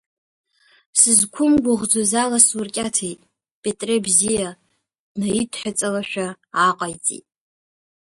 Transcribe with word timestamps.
Сызқәымгәыӷӡоз 0.99 2.11
ала 2.23 2.39
суркьаҭеит, 2.47 3.19
Петре 3.61 3.95
бзиа, 4.05 4.49
днаидҳәаҵалашәа 5.11 6.27
ааҟаиҵеит. 6.61 7.25